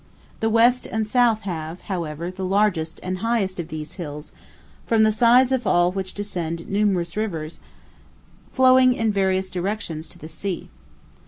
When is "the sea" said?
10.17-10.69